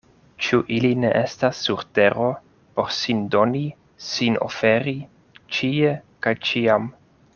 [0.43, 2.31] Ĉu ili ne estas sur tero
[2.79, 3.63] por sin doni,
[4.07, 4.95] sin oferi,
[5.59, 5.93] ĉie
[6.27, 6.91] kaj ĉiam?